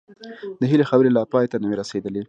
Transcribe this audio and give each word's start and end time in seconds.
د 0.59 0.61
هيلې 0.71 0.85
خبرې 0.89 1.09
لا 1.13 1.23
پای 1.31 1.45
ته 1.51 1.57
نه 1.61 1.67
وې 1.69 1.75
رسېدلې 1.81 2.19